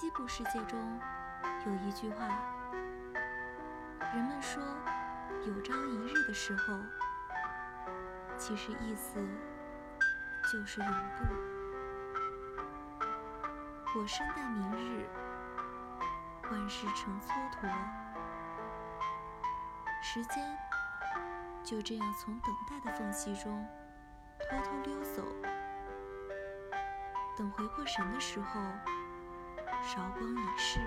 [0.00, 0.98] 西部世界中
[1.66, 2.26] 有一句话，
[4.14, 4.62] 人们说
[5.46, 6.72] “有朝一日”的时候，
[8.38, 9.20] 其实意思
[10.50, 11.24] 就是永不。
[14.00, 15.06] 我生待明日，
[16.50, 17.28] 万事成蹉
[17.60, 17.70] 跎，
[20.02, 20.58] 时间
[21.62, 23.68] 就这样从等待的缝隙中
[24.48, 25.22] 偷偷溜走。
[27.36, 28.62] 等回过神的时候，
[29.82, 30.80] 韶光已逝。